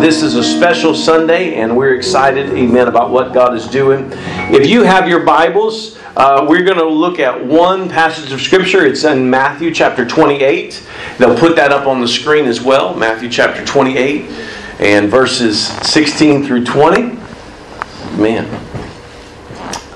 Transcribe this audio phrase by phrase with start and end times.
[0.00, 4.10] this is a special Sunday, and we're excited, amen, about what God is doing.
[4.50, 8.86] If you have your Bibles, uh, we're going to look at one passage of Scripture.
[8.86, 10.82] It's in Matthew chapter 28.
[11.18, 12.94] They'll put that up on the screen as well.
[12.94, 14.30] Matthew chapter 28
[14.78, 17.18] and verses 16 through 20.
[18.16, 18.46] Man,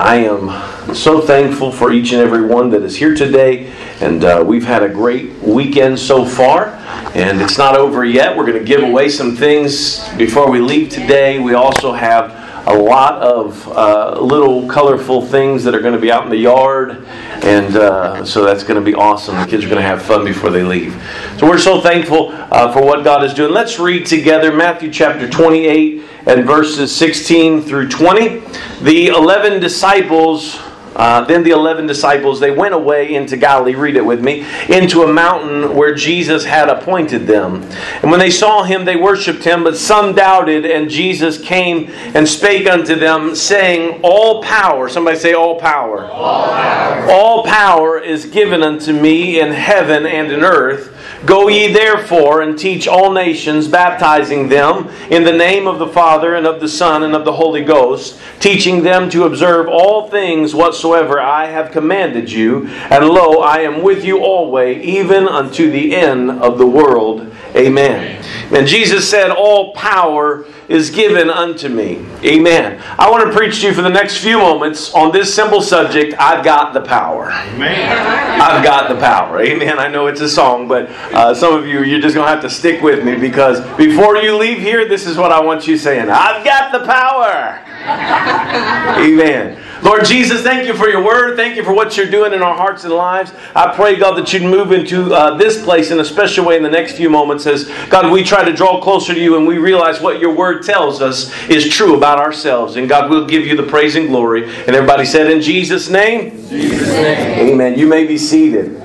[0.05, 4.45] I am so thankful for each and every one that is here today, and uh,
[4.47, 6.75] we've had a great weekend so far.
[7.15, 8.37] And it's not over yet.
[8.37, 11.39] We're going to give away some things before we leave today.
[11.39, 16.13] We also have a lot of uh, little colorful things that are going to be
[16.13, 17.07] out in the yard.
[17.43, 19.37] And uh, so that's going to be awesome.
[19.37, 20.93] The kids are going to have fun before they leave.
[21.39, 23.55] So we're so thankful uh, for what God is doing.
[23.55, 28.43] Let's read together Matthew chapter 28 and verses 16 through 20.
[28.83, 30.59] The 11 disciples
[30.97, 33.75] uh, then the eleven disciples they went away into Galilee.
[33.75, 37.63] Read it with me into a mountain where Jesus had appointed them.
[38.03, 40.65] And when they saw him, they worshipped him, but some doubted.
[40.65, 46.47] And Jesus came and spake unto them, saying, "All power." Somebody say, "All power." All
[46.47, 50.94] power, All power is given unto me in heaven and in earth.
[51.27, 56.35] Go ye therefore and teach all nations, baptizing them in the name of the Father
[56.35, 60.55] and of the Son and of the Holy Ghost, teaching them to observe all things
[60.55, 62.69] whatsoever I have commanded you.
[62.69, 67.34] And lo, I am with you always, even unto the end of the world.
[67.57, 68.25] Amen.
[68.53, 72.05] And Jesus said, All power is given unto me.
[72.25, 72.83] Amen.
[72.99, 76.15] I want to preach to you for the next few moments on this simple subject
[76.19, 77.31] I've got the power.
[77.31, 78.41] Amen.
[78.41, 79.41] I've got the power.
[79.41, 79.79] Amen.
[79.79, 82.43] I know it's a song, but uh, some of you, you're just going to have
[82.43, 85.77] to stick with me because before you leave here, this is what I want you
[85.77, 87.61] saying I've got the power.
[88.99, 89.64] Amen.
[89.85, 91.37] Lord Jesus, thank you for your word.
[91.37, 93.33] Thank you for what you're doing in our hearts and lives.
[93.55, 96.63] I pray, God, that you'd move into uh, this place in a special way in
[96.63, 99.59] the next few moments as, God, we try to draw closer to you and we
[99.59, 102.77] realize what your word tells us is true about ourselves.
[102.77, 104.45] And, God, we'll give you the praise and glory.
[104.45, 106.31] And everybody said, In Jesus' name?
[106.49, 107.53] Jesus' name.
[107.53, 107.79] Amen.
[107.79, 108.83] You may be seated.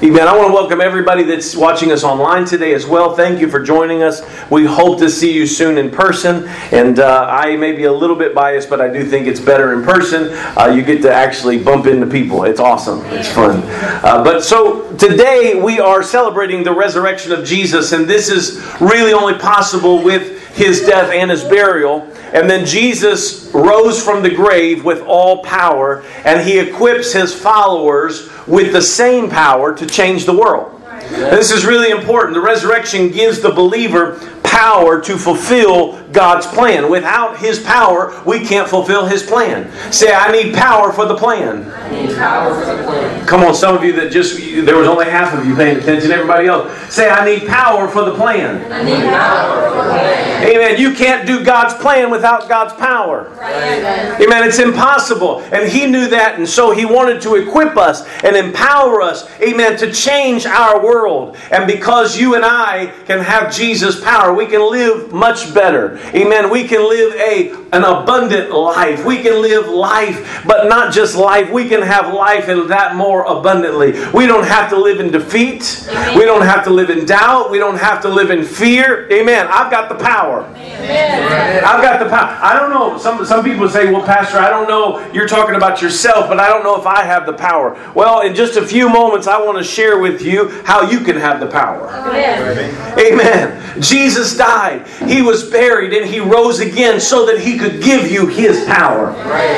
[0.00, 0.28] Amen.
[0.28, 3.16] I want to welcome everybody that's watching us online today as well.
[3.16, 4.22] Thank you for joining us.
[4.48, 6.46] We hope to see you soon in person.
[6.70, 9.72] And uh, I may be a little bit biased, but I do think it's better
[9.72, 10.28] in person.
[10.56, 12.44] Uh, you get to actually bump into people.
[12.44, 13.04] It's awesome.
[13.06, 13.62] It's fun.
[14.04, 19.12] Uh, but so today we are celebrating the resurrection of Jesus, and this is really
[19.12, 22.02] only possible with his death and his burial.
[22.32, 28.28] And then Jesus rose from the grave with all power, and he equips his followers
[28.46, 30.74] with the same power to change the world.
[31.10, 32.34] This is really important.
[32.34, 36.90] The resurrection gives the believer power to fulfill God's plan.
[36.90, 39.70] Without His power, we can't fulfill His plan.
[39.92, 41.70] Say, I need power for the plan.
[41.70, 43.26] I need power for the plan.
[43.26, 46.10] Come on, some of you that just, there was only half of you paying attention,
[46.10, 46.72] everybody else.
[46.92, 48.72] Say, I need power for the plan.
[48.72, 50.44] I need power for the plan.
[50.44, 50.80] Amen.
[50.80, 53.28] You can't do God's plan without God's power.
[53.38, 54.22] Amen.
[54.22, 54.44] Amen.
[54.48, 55.40] It's impossible.
[55.52, 59.76] And he knew that, and so he wanted to equip us and empower us, amen,
[59.78, 61.36] to change our world.
[61.50, 65.97] And because you and I can have Jesus' power, we can live much better.
[66.14, 66.50] Amen.
[66.50, 69.04] We can live a an abundant life.
[69.04, 71.50] We can live life, but not just life.
[71.50, 73.92] We can have life and that more abundantly.
[74.14, 75.86] We don't have to live in defeat.
[76.16, 77.50] We don't have to live in doubt.
[77.50, 79.10] We don't have to live in fear.
[79.12, 79.46] Amen.
[79.50, 80.44] I've got the power.
[80.56, 81.64] Amen.
[81.64, 82.38] I've got the power.
[82.40, 82.96] I don't know.
[82.96, 85.06] Some, some people say, well, Pastor, I don't know.
[85.12, 87.78] You're talking about yourself, but I don't know if I have the power.
[87.94, 91.16] Well, in just a few moments, I want to share with you how you can
[91.16, 91.90] have the power.
[91.90, 92.98] Amen.
[92.98, 93.82] Amen.
[93.82, 94.86] Jesus died.
[95.06, 99.10] He was buried and he rose again so that he could give you his power.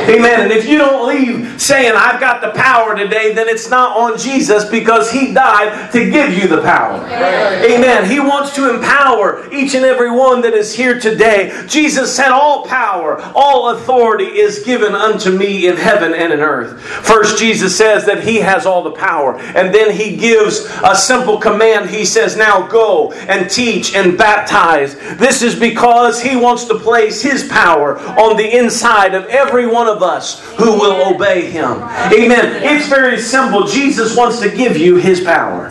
[0.09, 0.41] Amen.
[0.43, 4.19] And if you don't leave saying, I've got the power today, then it's not on
[4.19, 7.05] Jesus because he died to give you the power.
[7.07, 8.09] Amen.
[8.09, 11.65] He wants to empower each and every one that is here today.
[11.67, 16.81] Jesus said, All power, all authority is given unto me in heaven and in earth.
[16.81, 19.39] First, Jesus says that he has all the power.
[19.39, 21.91] And then he gives a simple command.
[21.91, 24.97] He says, Now go and teach and baptize.
[25.17, 29.89] This is because he wants to place his power on the inside of every one
[29.89, 31.83] of us who will obey him.
[32.13, 32.63] Amen.
[32.63, 33.67] It's very simple.
[33.67, 35.71] Jesus wants to give you his power.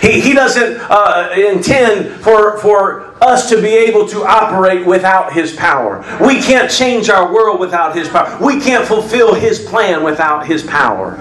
[0.00, 5.54] He, he doesn't uh, intend for, for us to be able to operate without His
[5.54, 5.98] power.
[6.24, 8.38] We can't change our world without His power.
[8.44, 11.16] We can't fulfill His plan without His power.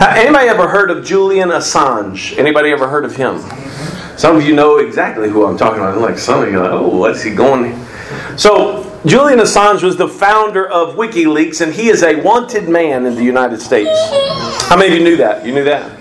[0.00, 2.38] Anybody ever heard of Julian Assange?
[2.38, 3.36] Anybody ever heard of him?
[4.20, 5.96] Some of you know exactly who I'm talking about.
[5.96, 7.86] Like some of you, are like, oh, what's he going?
[8.36, 13.14] So Julian Assange was the founder of WikiLeaks, and he is a wanted man in
[13.14, 13.88] the United States.
[14.68, 15.46] How many of you knew that?
[15.46, 15.98] You knew that?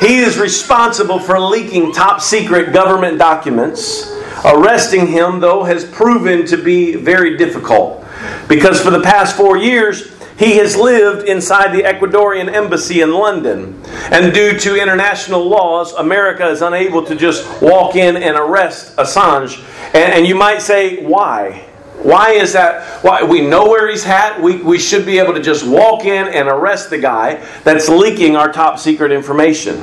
[0.00, 4.10] He is responsible for leaking top secret government documents.
[4.46, 8.06] Arresting him, though, has proven to be very difficult
[8.48, 13.80] because for the past four years, he has lived inside the Ecuadorian embassy in London.
[14.10, 19.64] And due to international laws, America is unable to just walk in and arrest Assange.
[19.94, 21.66] And, and you might say, why?
[22.02, 23.02] Why is that?
[23.02, 24.40] Why we know where he's at.
[24.40, 28.36] We, we should be able to just walk in and arrest the guy that's leaking
[28.36, 29.82] our top secret information.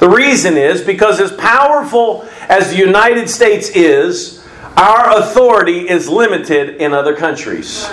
[0.00, 4.44] The reason is because as powerful as the United States is,
[4.76, 7.88] our authority is limited in other countries.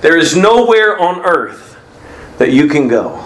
[0.00, 1.76] There is nowhere on earth
[2.38, 3.24] that you can go.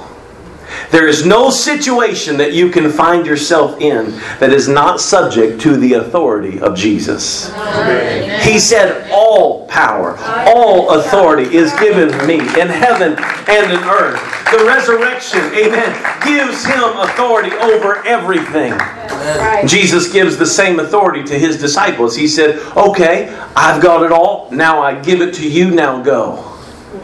[0.91, 4.11] There is no situation that you can find yourself in
[4.41, 7.49] that is not subject to the authority of Jesus.
[8.43, 10.17] He said, All power,
[10.47, 13.17] all authority is given me in heaven
[13.49, 14.21] and in earth.
[14.51, 18.79] The resurrection, amen, gives him authority over everything.
[19.67, 22.17] Jesus gives the same authority to his disciples.
[22.17, 24.51] He said, Okay, I've got it all.
[24.51, 25.71] Now I give it to you.
[25.71, 26.52] Now go.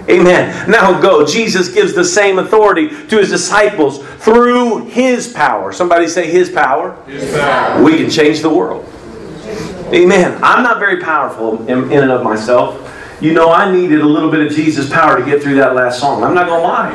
[0.09, 0.71] Amen.
[0.71, 1.27] Now go.
[1.27, 5.73] Jesus gives the same authority to his disciples through his power.
[5.73, 7.01] Somebody say his power.
[7.05, 7.83] His power.
[7.83, 8.87] We can change the world.
[9.93, 10.39] Amen.
[10.43, 12.85] I'm not very powerful in, in and of myself.
[13.21, 15.99] You know, I needed a little bit of Jesus' power to get through that last
[15.99, 16.23] song.
[16.23, 16.93] I'm not going to lie.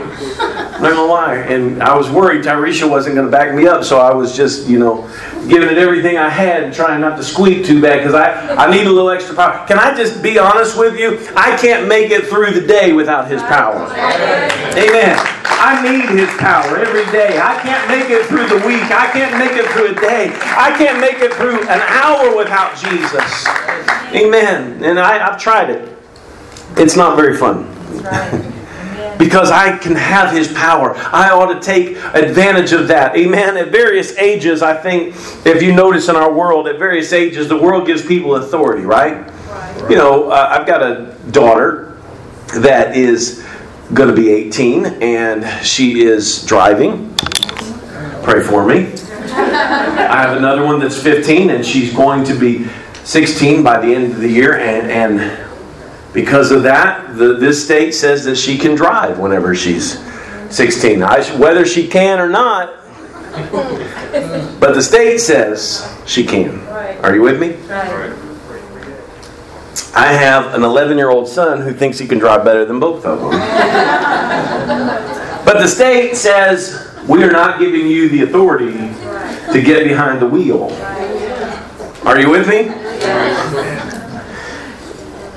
[0.73, 1.35] I'm not going to lie.
[1.35, 4.65] And I was worried Tyresha wasn't going to back me up, so I was just,
[4.65, 5.01] you know,
[5.49, 8.71] giving it everything I had and trying not to squeak too bad because I, I
[8.71, 9.67] need a little extra power.
[9.67, 11.27] Can I just be honest with you?
[11.35, 13.83] I can't make it through the day without His power.
[14.79, 15.19] Amen.
[15.43, 17.37] I need His power every day.
[17.37, 18.83] I can't make it through the week.
[18.91, 20.31] I can't make it through a day.
[20.55, 23.45] I can't make it through an hour without Jesus.
[24.15, 24.81] Amen.
[24.85, 25.92] And I, I've tried it.
[26.77, 27.69] It's not very fun.
[29.17, 30.95] because I can have His power.
[30.95, 33.15] I ought to take advantage of that.
[33.15, 33.57] Amen.
[33.57, 35.15] At various ages, I think,
[35.45, 39.29] if you notice in our world, at various ages, the world gives people authority, right?
[39.89, 41.97] You know, uh, I've got a daughter
[42.55, 43.45] that is
[43.93, 47.13] going to be 18 and she is driving.
[48.23, 48.93] Pray for me.
[49.35, 52.67] I have another one that's 15 and she's going to be
[53.03, 55.42] 16 by the end of the year and, and
[56.13, 59.99] because of that, the, this state says that she can drive whenever she's
[60.49, 61.01] 16.
[61.01, 62.75] I, whether she can or not,
[64.59, 66.59] but the state says she can.
[67.03, 67.55] Are you with me?
[69.95, 73.05] I have an 11 year old son who thinks he can drive better than both
[73.05, 73.31] of them.
[75.45, 78.73] but the state says we are not giving you the authority
[79.51, 80.71] to get behind the wheel.
[82.05, 82.69] Are you with me?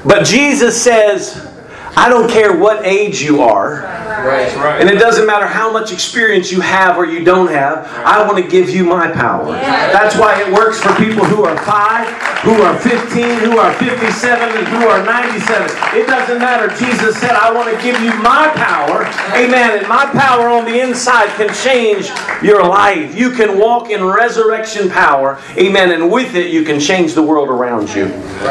[0.07, 1.53] But Jesus says,
[1.97, 3.81] I don't care what age you are.
[3.81, 4.81] Right.
[4.81, 8.43] And it doesn't matter how much experience you have or you don't have, I want
[8.43, 9.53] to give you my power.
[9.53, 14.57] That's why it works for people who are 5, who are 15, who are 57,
[14.57, 15.99] and who are 97.
[15.99, 16.69] It doesn't matter.
[16.77, 19.05] Jesus said, I want to give you my power.
[19.35, 19.79] Amen.
[19.79, 22.11] And my power on the inside can change
[22.43, 23.17] your life.
[23.17, 25.41] You can walk in resurrection power.
[25.57, 25.93] Amen.
[25.93, 28.09] And with it, you can change the world around you.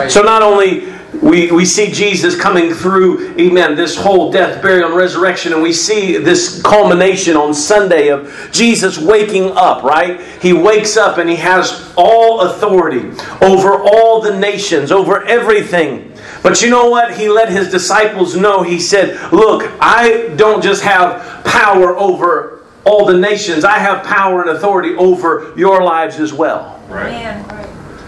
[0.09, 4.95] So not only we, we see Jesus coming through, amen, this whole death, burial, and
[4.95, 10.19] resurrection, and we see this culmination on Sunday of Jesus waking up, right?
[10.41, 13.09] He wakes up and he has all authority
[13.41, 16.12] over all the nations, over everything.
[16.43, 17.17] But you know what?
[17.17, 18.62] He let his disciples know.
[18.62, 24.41] He said, Look, I don't just have power over all the nations, I have power
[24.41, 26.79] and authority over your lives as well.
[26.88, 27.64] Right.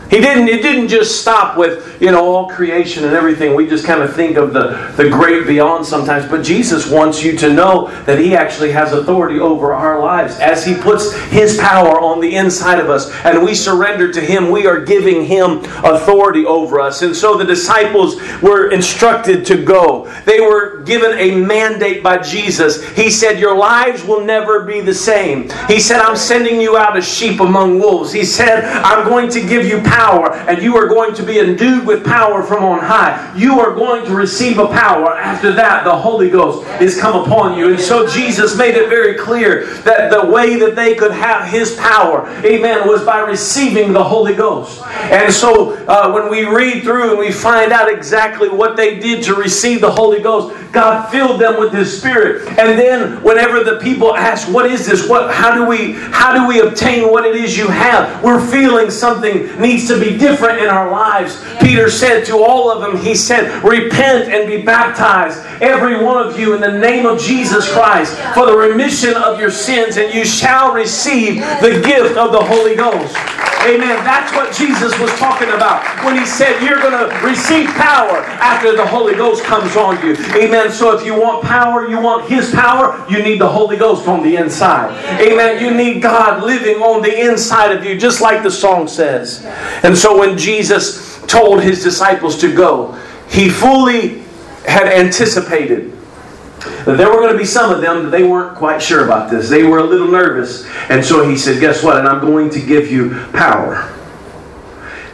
[0.10, 3.56] He didn't, it didn't just stop with, you know, all creation and everything.
[3.56, 6.30] We just kind of think of the, the great beyond sometimes.
[6.30, 10.40] But Jesus wants you to know that He actually has authority over our lives.
[10.40, 14.50] As He puts His power on the inside of us and we surrender to Him,
[14.50, 17.02] we are giving Him authority over us.
[17.02, 20.10] And so the disciples were instructed to go.
[20.24, 22.88] They were given a mandate by Jesus.
[22.96, 25.50] He said, Your lives will never be the same.
[25.68, 28.14] He said, I'm sending you out as sheep among wolves.
[28.14, 31.40] He said, I'm going to give you power power, and you are going to be
[31.40, 33.34] endued with power from on high.
[33.36, 35.18] You are going to receive a power.
[35.18, 37.70] After that, the Holy Ghost is come upon you.
[37.70, 41.76] And so Jesus made it very clear that the way that they could have His
[41.76, 44.84] power, amen, was by receiving the Holy Ghost.
[44.86, 49.24] And so uh, when we read through and we find out exactly what they did
[49.24, 52.48] to receive the Holy Ghost, God filled them with His Spirit.
[52.50, 55.10] And then whenever the people ask, "What is this?
[55.10, 55.34] What?
[55.34, 55.94] How do we?
[55.94, 60.18] How do we obtain what it is you have?" We're feeling something needs to be
[60.18, 61.44] different in our lives.
[61.60, 66.40] Peter said to all of them, he said, "Repent and be baptized, every one of
[66.40, 70.26] you, in the name of Jesus Christ, for the remission of your sins, and you
[70.26, 73.16] shall receive the gift of the Holy Ghost."
[73.66, 74.04] Amen.
[74.06, 78.76] That's what Jesus was talking about when he said, You're going to receive power after
[78.76, 80.16] the Holy Ghost comes on you.
[80.36, 80.72] Amen.
[80.72, 84.24] So if you want power, you want his power, you need the Holy Ghost on
[84.24, 84.92] the inside.
[85.20, 85.62] Amen.
[85.62, 89.44] You need God living on the inside of you, just like the song says.
[89.84, 92.94] And so when Jesus told his disciples to go,
[93.30, 94.24] he fully
[94.66, 95.94] had anticipated
[96.86, 99.30] that there were going to be some of them that they weren't quite sure about
[99.30, 99.50] this.
[99.50, 100.66] They were a little nervous.
[100.90, 101.98] And so he said, Guess what?
[101.98, 103.94] And I'm going to give you power.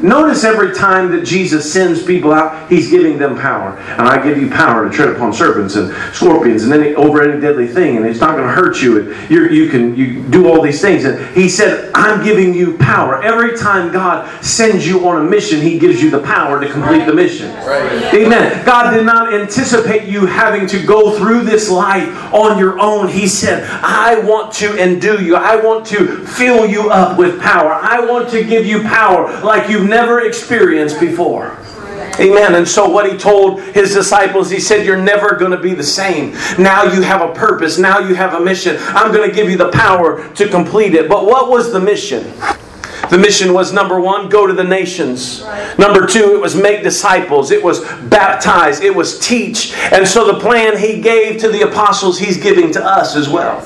[0.04, 3.78] Notice every time that Jesus sends people out, He's giving them power.
[3.78, 7.40] And I give you power to tread upon serpents and scorpions and any, over any
[7.40, 9.00] deadly thing, and it's not going to hurt you.
[9.00, 11.06] And you can you do all these things.
[11.06, 13.24] And He said, I'm giving you power.
[13.24, 17.06] Every time God sends you on a mission, He gives you the power to complete
[17.06, 17.54] the mission.
[17.66, 18.14] Right.
[18.14, 18.66] Amen.
[18.66, 23.08] God did not anticipate you having to go through this life on your own.
[23.08, 25.38] He said, I want to endue you.
[25.38, 27.72] I want to fill you up with power.
[27.72, 31.58] I want to give you power like you've never experienced before.
[32.20, 32.56] Amen.
[32.56, 35.84] And so, what he told his disciples, he said, You're never going to be the
[35.84, 36.34] same.
[36.60, 37.78] Now you have a purpose.
[37.78, 38.78] Now you have a mission.
[38.80, 41.10] I'm going to give you the power to complete it.
[41.10, 42.34] But what was the mission?
[43.10, 45.44] The mission was number one, go to the nations.
[45.78, 47.52] Number two, it was make disciples.
[47.52, 48.80] It was baptize.
[48.80, 49.74] It was teach.
[49.92, 53.62] And so the plan he gave to the apostles, he's giving to us as well.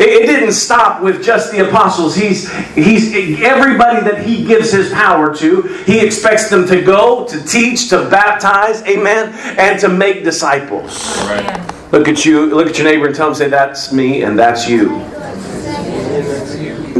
[0.00, 2.14] It, didn't stop with just the apostles.
[2.14, 7.42] He's, he's everybody that he gives his power to, he expects them to go, to
[7.44, 11.18] teach, to baptize, amen, and to make disciples.
[11.24, 11.92] Right.
[11.92, 14.68] Look at you, look at your neighbor and tell him, say, that's me and that's
[14.68, 14.88] you.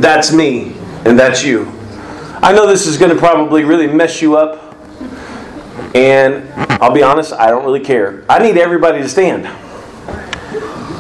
[0.01, 1.71] That's me and that's you.
[2.41, 4.65] I know this is going to probably really mess you up.
[5.95, 6.49] And
[6.81, 8.25] I'll be honest, I don't really care.
[8.29, 9.49] I need everybody to stand.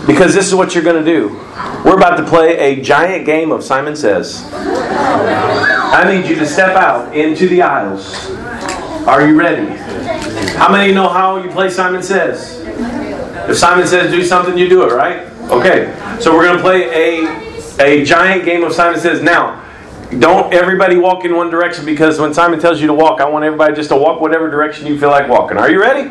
[0.08, 1.28] Because this is what you're going to do.
[1.84, 4.42] We're about to play a giant game of Simon Says.
[4.52, 8.30] I need you to step out into the aisles.
[9.06, 9.76] Are you ready?
[10.56, 12.58] How many know how you play Simon Says?
[13.50, 15.30] If Simon says do something, you do it, right?
[15.50, 15.94] Okay.
[16.20, 19.22] So we're going to play a, a giant game of Simon Says.
[19.22, 19.62] Now,
[20.18, 23.44] don't everybody walk in one direction because when Simon tells you to walk, I want
[23.44, 25.58] everybody just to walk whatever direction you feel like walking.
[25.58, 26.10] Are you ready?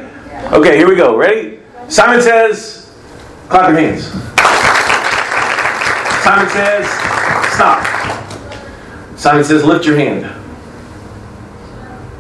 [0.56, 1.18] Okay, here we go.
[1.18, 1.60] Ready?
[1.88, 2.87] Simon says,
[3.50, 4.04] Clap your hands.
[6.24, 6.86] Simon says,
[7.54, 9.18] stop.
[9.18, 10.30] Simon says, lift your hand.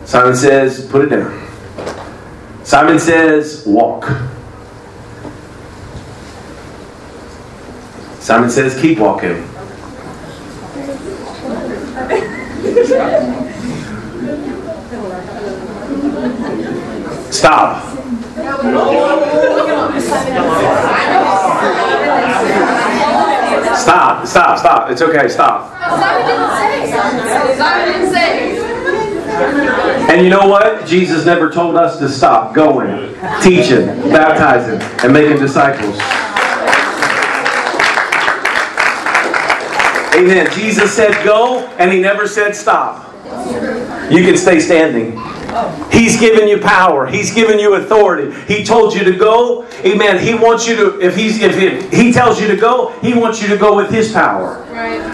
[0.06, 1.48] Simon says, put it down.
[2.64, 4.06] Simon says, walk.
[8.20, 9.44] Simon says, keep walking.
[17.32, 17.98] Stop.
[23.78, 24.92] Stop, stop, stop.
[24.92, 25.72] It's okay, stop.
[30.10, 30.86] And you know what?
[30.86, 36.00] Jesus never told us to stop going, teaching, baptizing, and making disciples.
[40.16, 40.52] Amen.
[40.52, 43.14] Jesus said go, and he never said stop.
[44.12, 45.20] You can stay standing.
[45.92, 47.08] He's given you power.
[47.08, 48.36] He's given you authority.
[48.54, 49.66] He told you to go.
[49.86, 50.20] Amen.
[50.20, 53.48] He wants you to, if he's if he tells you to go, he wants you
[53.48, 54.67] to go with his power.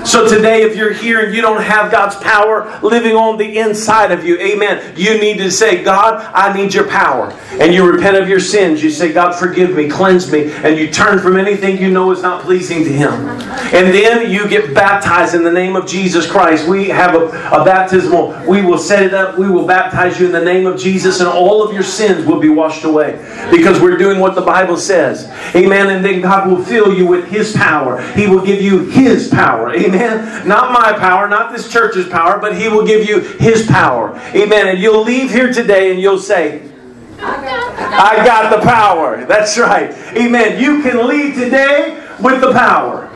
[0.05, 4.11] So today, if you're here and you don't have God's power living on the inside
[4.11, 7.31] of you, amen, you need to say, God, I need your power.
[7.53, 8.83] And you repent of your sins.
[8.83, 10.51] You say, God, forgive me, cleanse me.
[10.51, 13.11] And you turn from anything you know is not pleasing to Him.
[13.13, 16.67] And then you get baptized in the name of Jesus Christ.
[16.67, 20.33] We have a, a baptismal, we will set it up, we will baptize you in
[20.33, 23.13] the name of Jesus, and all of your sins will be washed away.
[23.49, 25.29] Because we're doing what the Bible says.
[25.55, 25.89] Amen.
[25.89, 28.01] And then God will fill you with His power.
[28.13, 29.52] He will give you His power.
[29.75, 30.47] Amen.
[30.47, 34.15] Not my power, not this church's power, but He will give you His power.
[34.35, 34.67] Amen.
[34.67, 36.69] And you'll leave here today and you'll say,
[37.19, 39.25] I got the power.
[39.27, 39.91] That's right.
[40.15, 40.61] Amen.
[40.61, 43.09] You can leave today with the power.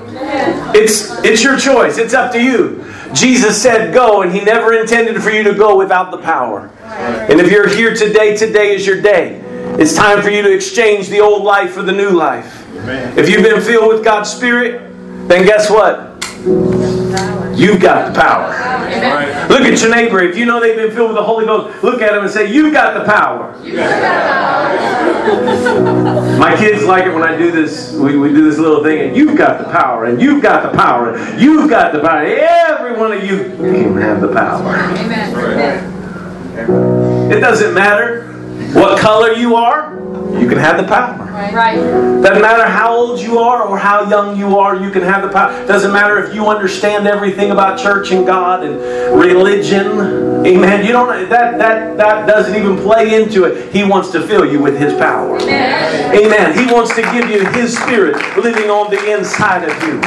[0.73, 1.97] It's it's your choice.
[1.97, 2.83] It's up to you.
[3.13, 6.69] Jesus said go and he never intended for you to go without the power.
[6.83, 9.41] And if you're here today, today is your day.
[9.79, 12.67] It's time for you to exchange the old life for the new life.
[12.77, 13.17] Amen.
[13.17, 14.81] If you've been filled with God's Spirit,
[15.27, 16.06] then guess what?
[16.45, 18.51] You've got the power.
[18.51, 19.49] Right.
[19.49, 20.19] Look at your neighbor.
[20.21, 22.51] If you know they've been filled with the Holy Ghost, look at them and say,
[22.51, 23.53] You've got the power.
[26.37, 27.93] My kids like it when I do this.
[27.93, 30.77] We, we do this little thing, and you've got the power, and you've got the
[30.77, 32.21] power, and you've got the power.
[32.23, 34.75] Every one of you can have the power.
[34.75, 35.93] Amen.
[37.31, 38.36] It doesn't matter
[38.73, 39.95] what color you are,
[40.39, 41.15] you can have the power.
[41.53, 41.75] Right.
[41.75, 45.29] Doesn't matter how old you are or how young you are, you can have the
[45.29, 45.65] power.
[45.67, 48.77] Doesn't matter if you understand everything about church and God and
[49.19, 50.45] religion.
[50.45, 50.85] Amen.
[50.85, 53.71] You don't that that that doesn't even play into it.
[53.73, 55.39] He wants to fill you with his power.
[55.41, 56.57] Amen.
[56.57, 60.01] He wants to give you his spirit living on the inside of you.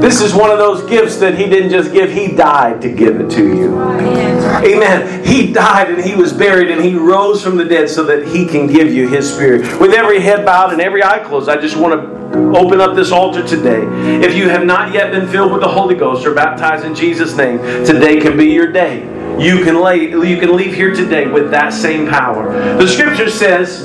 [0.00, 3.20] This is one of those gifts that he didn't just give, he died to give
[3.20, 3.78] it to you.
[3.80, 5.24] Amen.
[5.24, 8.66] He died he was buried and he rose from the dead so that he can
[8.66, 9.80] give you his spirit.
[9.80, 12.20] With every head bowed and every eye closed, I just want to
[12.56, 13.82] open up this altar today.
[14.24, 17.36] If you have not yet been filled with the Holy Ghost or baptized in Jesus'
[17.36, 19.00] name, today can be your day.
[19.38, 22.52] You can lay, you can leave here today with that same power.
[22.76, 23.82] The scripture says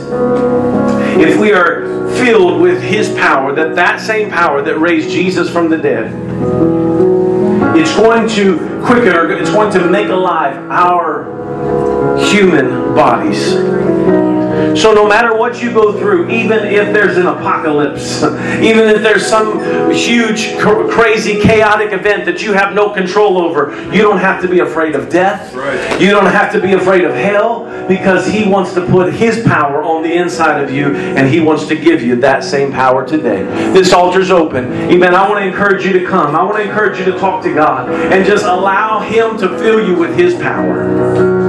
[1.17, 5.69] if we are filled with his power, that that same power that raised Jesus from
[5.69, 6.13] the dead,
[7.77, 11.34] it's going to quicken or it's going to make alive our
[12.19, 13.55] human bodies.
[14.79, 18.23] So no matter what you go through, even if there's an apocalypse,
[18.61, 23.73] even if there's some huge, cr- crazy, chaotic event that you have no control over,
[23.93, 25.53] you don't have to be afraid of death.
[25.53, 26.01] Right.
[26.01, 29.81] You don't have to be afraid of hell because He wants to put His power
[29.81, 33.43] on the inside of you and He wants to give you that same power today.
[33.71, 34.73] This altar's open.
[34.73, 35.15] Amen.
[35.15, 36.35] I want to encourage you to come.
[36.35, 39.87] I want to encourage you to talk to God and just allow Him to fill
[39.87, 41.44] you with His power.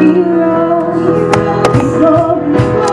[0.00, 0.29] You